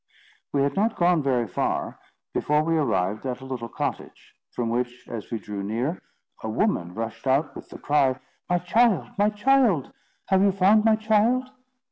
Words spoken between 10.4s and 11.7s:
you found my child?"